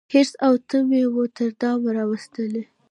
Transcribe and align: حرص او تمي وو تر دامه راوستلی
حرص 0.13 0.31
او 0.45 0.53
تمي 0.69 1.03
وو 1.13 1.23
تر 1.35 1.49
دامه 1.61 1.89
راوستلی 1.97 2.63